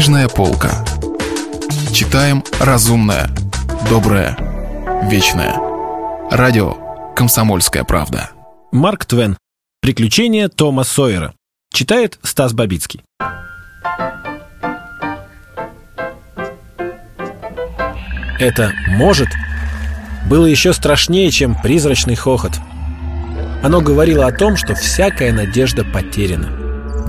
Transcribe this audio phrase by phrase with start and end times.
[0.00, 0.82] Книжная полка.
[1.92, 3.28] Читаем разумное,
[3.90, 4.34] доброе,
[5.10, 5.54] вечное.
[6.30, 8.30] Радио «Комсомольская правда».
[8.72, 9.36] Марк Твен.
[9.82, 11.34] Приключения Тома Сойера.
[11.70, 13.02] Читает Стас Бабицкий.
[18.38, 19.28] Это «может»
[20.30, 22.52] было еще страшнее, чем призрачный хохот.
[23.62, 26.48] Оно говорило о том, что всякая надежда потеряна.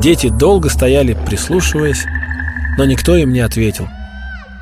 [0.00, 2.06] Дети долго стояли, прислушиваясь,
[2.78, 3.88] но никто им не ответил.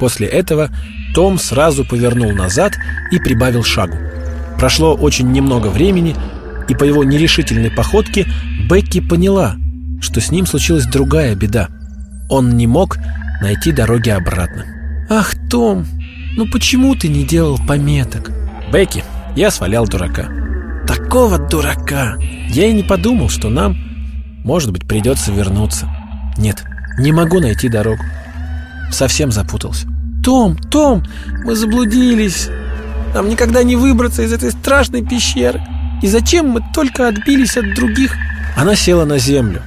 [0.01, 0.71] После этого
[1.15, 2.73] Том сразу повернул назад
[3.13, 3.97] и прибавил шагу.
[4.59, 6.17] Прошло очень немного времени,
[6.69, 8.27] и по его нерешительной походке
[8.69, 9.55] Бекки поняла,
[10.01, 11.69] что с ним случилась другая беда.
[12.29, 12.99] Он не мог
[13.41, 14.65] найти дороги обратно.
[15.09, 15.87] «Ах, Том,
[16.37, 18.33] ну почему ты не делал пометок?»
[18.73, 19.05] «Бекки,
[19.37, 20.29] я свалял дурака».
[20.89, 22.17] «Такого дурака!»
[22.49, 23.77] Я и не подумал, что нам,
[24.45, 25.89] может быть, придется вернуться.
[26.39, 26.65] Нет,
[26.99, 28.03] не могу найти дорогу.
[28.91, 29.87] Совсем запутался.
[30.23, 31.05] «Том, Том,
[31.45, 32.49] мы заблудились.
[33.15, 35.63] Нам никогда не выбраться из этой страшной пещеры.
[36.03, 38.15] И зачем мы только отбились от других?»
[38.57, 39.63] Она села на землю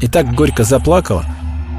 [0.00, 1.24] и так горько заплакала,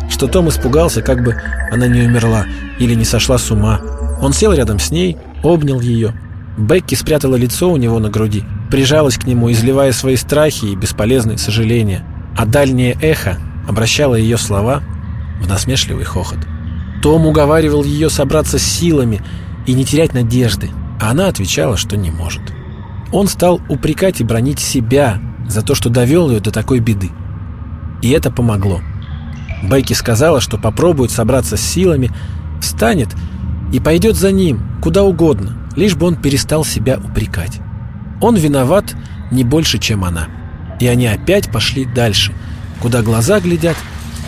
[0.10, 1.36] что Том испугался, как бы
[1.72, 2.46] она не умерла
[2.80, 3.80] или не сошла с ума.
[4.22, 6.14] Он сел рядом с ней, обнял ее.
[6.58, 11.38] Бекки спрятала лицо у него на груди, прижалась к нему, изливая свои страхи и бесполезные
[11.38, 12.04] сожаления.
[12.38, 13.38] А дальнее эхо
[13.68, 14.84] обращало ее слова
[15.40, 16.40] в насмешливый хохот.
[17.02, 19.22] Том уговаривал ее собраться с силами
[19.66, 22.42] и не терять надежды, а она отвечала, что не может.
[23.12, 27.10] Он стал упрекать и бронить себя за то, что довел ее до такой беды.
[28.02, 28.82] И это помогло.
[29.64, 32.12] Бейки сказала, что попробует собраться с силами,
[32.62, 33.10] встанет
[33.74, 37.60] и пойдет за ним, куда угодно, лишь бы он перестал себя упрекать.
[38.22, 38.96] Он виноват
[39.32, 40.28] не больше, чем она.
[40.80, 42.34] И они опять пошли дальше,
[42.82, 43.76] куда глаза глядят,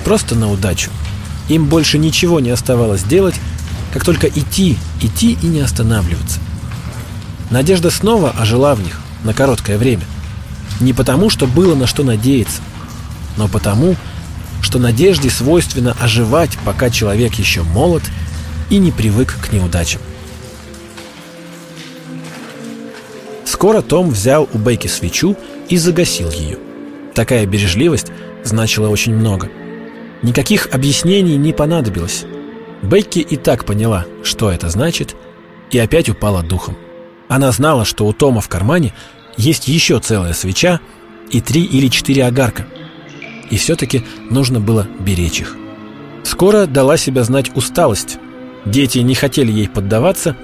[0.04, 0.90] просто на удачу.
[1.50, 3.36] Им больше ничего не оставалось делать,
[3.94, 6.40] как только идти, идти и не останавливаться.
[7.50, 10.04] Надежда снова ожила в них на короткое время.
[10.80, 12.62] Не потому, что было на что надеяться,
[13.38, 13.96] но потому,
[14.62, 18.04] что надежде свойственно оживать, пока человек еще молод
[18.70, 20.02] и не привык к неудачам.
[23.46, 25.36] Скоро Том взял у Бейки свечу
[25.70, 26.58] и загасил ее.
[27.14, 28.08] Такая бережливость
[28.44, 29.50] значила очень много.
[30.22, 32.26] Никаких объяснений не понадобилось.
[32.82, 35.16] Бейки и так поняла, что это значит,
[35.72, 36.78] и опять упала духом.
[37.28, 38.94] Она знала, что у Тома в кармане
[39.38, 40.80] есть еще целая свеча
[41.32, 42.68] и три или четыре огарка.
[43.50, 45.56] И все-таки нужно было беречь их.
[46.24, 48.18] Скоро дала себя знать усталость.
[48.66, 50.36] Дети не хотели ей поддаваться.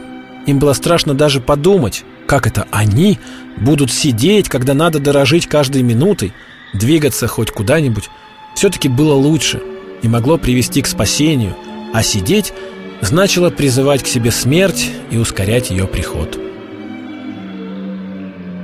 [0.46, 3.20] Им было страшно даже подумать, как это они
[3.58, 6.34] будут сидеть, когда надо дорожить каждой минутой,
[6.74, 8.10] двигаться хоть куда-нибудь.
[8.58, 9.62] Все-таки было лучше
[10.02, 11.56] и могло привести к спасению,
[11.94, 12.54] а сидеть
[13.02, 16.40] значило призывать к себе смерть и ускорять ее приход.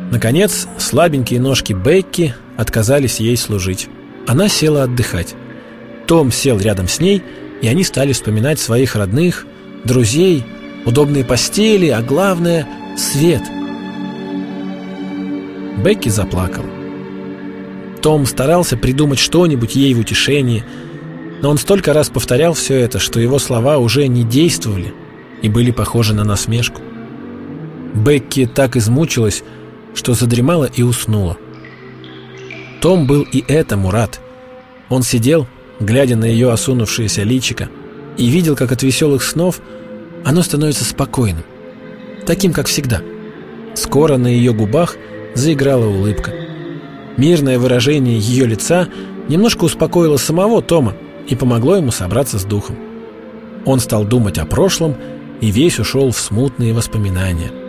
[0.09, 3.87] Наконец, слабенькие ножки Бекки отказались ей служить.
[4.25, 5.35] Она села отдыхать.
[6.07, 7.21] Том сел рядом с ней,
[7.61, 9.45] и они стали вспоминать своих родных,
[9.83, 10.43] друзей,
[10.87, 12.67] удобные постели, а главное—
[12.97, 13.43] свет.
[15.85, 16.82] Бекки заплакала.
[18.03, 20.65] Том старался придумать что-нибудь ей в утешении,
[21.41, 24.93] но он столько раз повторял все это, что его слова уже не действовали
[25.41, 26.81] и были похожи на насмешку.
[27.95, 29.41] Бекки так измучилась,
[29.95, 31.37] что задремала и уснула.
[32.81, 34.19] Том был и этому рад.
[34.89, 35.47] Он сидел,
[35.79, 37.69] глядя на ее осунувшееся личико,
[38.17, 39.61] и видел, как от веселых снов
[40.25, 41.45] оно становится спокойным,
[42.25, 43.01] таким, как всегда.
[43.75, 44.97] Скоро на ее губах
[45.35, 46.42] заиграла улыбка.
[47.17, 48.87] Мирное выражение ее лица
[49.27, 50.95] немножко успокоило самого Тома
[51.27, 52.77] и помогло ему собраться с духом.
[53.65, 54.95] Он стал думать о прошлом
[55.41, 57.51] и весь ушел в смутные воспоминания–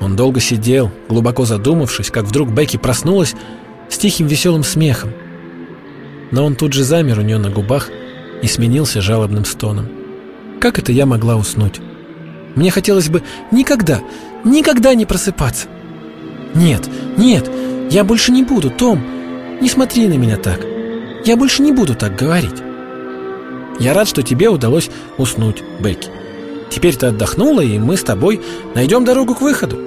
[0.00, 3.34] он долго сидел, глубоко задумавшись, как вдруг Бекки проснулась
[3.88, 5.10] с тихим веселым смехом.
[6.30, 7.88] Но он тут же замер у нее на губах
[8.42, 9.88] и сменился жалобным стоном.
[10.60, 11.80] Как это я могла уснуть?
[12.54, 14.00] Мне хотелось бы никогда,
[14.44, 15.68] никогда не просыпаться.
[16.54, 17.50] Нет, нет,
[17.90, 19.02] я больше не буду, Том.
[19.60, 20.60] Не смотри на меня так.
[21.24, 22.62] Я больше не буду так говорить.
[23.78, 26.08] Я рад, что тебе удалось уснуть, Бекки.
[26.70, 28.40] Теперь ты отдохнула, и мы с тобой
[28.74, 29.78] найдем дорогу к выходу.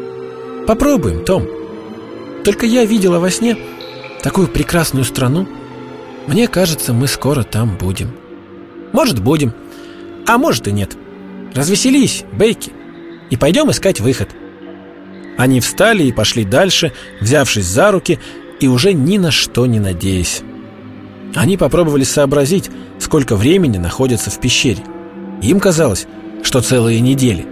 [0.66, 1.48] Попробуем, Том.
[2.44, 3.58] Только я видела во сне
[4.22, 5.48] такую прекрасную страну.
[6.28, 8.12] Мне кажется, мы скоро там будем.
[8.92, 9.54] Может, будем,
[10.28, 10.96] а может и нет.
[11.54, 12.72] Развеселись, Бейки,
[13.30, 14.30] и пойдем искать выход.
[15.40, 16.92] Они встали и пошли дальше,
[17.22, 18.20] взявшись за руки
[18.60, 20.42] и уже ни на что не надеясь.
[21.34, 22.70] Они попробовали сообразить,
[23.00, 24.84] сколько времени находятся в пещере.
[25.42, 26.08] Им казалось,
[26.44, 27.48] что целые недели.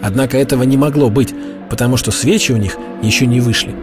[0.00, 1.34] Однако этого не могло быть,
[1.68, 3.74] потому что свечи у них еще не вышли.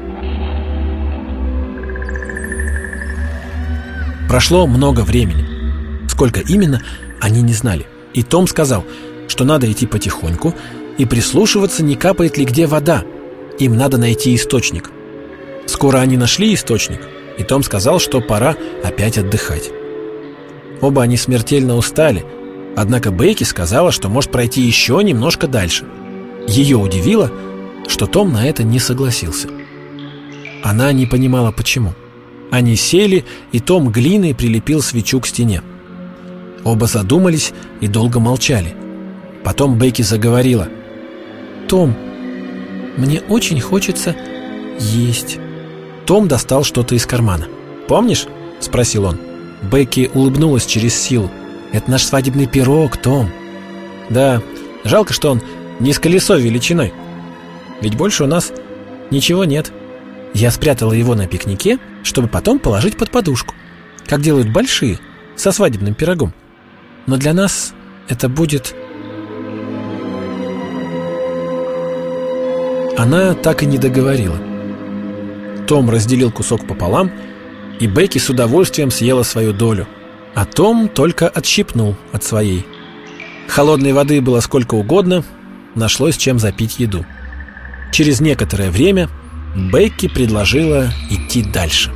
[4.29, 6.07] Прошло много времени.
[6.07, 6.81] Сколько именно,
[7.19, 7.85] они не знали.
[8.13, 8.85] И Том сказал,
[9.27, 10.55] что надо идти потихоньку
[10.99, 13.03] и прислушиваться, не капает ли где вода.
[13.57, 14.91] Им надо найти источник.
[15.65, 16.99] Скоро они нашли источник,
[17.37, 19.71] и Том сказал, что пора опять отдыхать.
[20.81, 22.25] Оба они смертельно устали,
[22.75, 25.85] однако Бейки сказала, что может пройти еще немножко дальше.
[26.47, 27.31] Ее удивило,
[27.87, 29.47] что Том на это не согласился.
[30.63, 31.93] Она не понимала, почему.
[32.51, 33.23] Они сели,
[33.53, 35.61] и Том глиной прилепил свечу к стене.
[36.65, 38.75] Оба задумались и долго молчали.
[39.45, 40.67] Потом Бекки заговорила.
[41.69, 41.95] «Том,
[42.97, 44.15] мне очень хочется
[44.79, 45.37] есть».
[46.07, 47.47] Том достал что-то из кармана.
[47.87, 48.25] «Помнишь?»—
[48.59, 49.19] спросил он.
[49.61, 51.29] Бекки улыбнулась через силу.
[51.71, 53.29] «Это наш свадебный пирог, Том».
[54.09, 54.41] «Да,
[54.83, 55.43] жалко, что он
[55.79, 56.91] не с колесо величиной.
[57.81, 58.51] Ведь больше у нас
[59.11, 59.71] ничего нет».
[60.33, 63.53] Я спрятала его на пикнике, чтобы потом положить под подушку,
[64.07, 64.99] как делают большие,
[65.35, 66.33] со свадебным пирогом.
[67.05, 67.73] Но для нас
[68.07, 68.75] это будет...
[72.99, 74.37] Она так и не договорила.
[75.69, 77.09] Том разделил кусок пополам,
[77.79, 79.87] и Бекки с удовольствием съела свою долю,
[80.35, 82.67] а Том только отщипнул от своей.
[83.47, 85.23] Холодной воды было сколько угодно,
[85.75, 87.05] нашлось чем запить еду.
[87.93, 89.07] Через некоторое время
[89.55, 91.93] Бекки предложила идти дальше.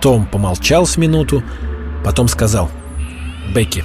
[0.00, 1.42] Том помолчал с минуту,
[2.04, 2.70] потом сказал,
[3.52, 3.84] «Бекки,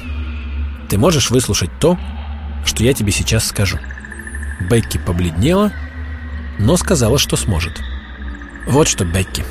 [0.87, 1.97] ты можешь выслушать то,
[2.63, 3.79] что я тебе сейчас скажу?»
[4.69, 5.71] Бекки побледнела,
[6.59, 7.81] но сказала, что сможет.
[8.67, 9.43] «Вот что, Бекки,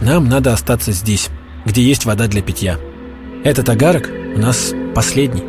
[0.00, 1.28] нам надо остаться здесь,
[1.64, 2.78] где есть вода для питья.
[3.44, 5.44] Этот агарок у нас последний».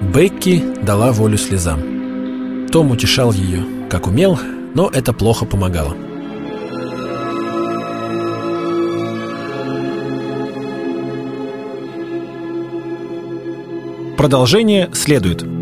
[0.00, 2.66] Бекки дала волю слезам.
[2.72, 4.38] Том утешал ее, как умел,
[4.74, 5.96] но это плохо помогало.
[14.16, 15.61] Продолжение следует.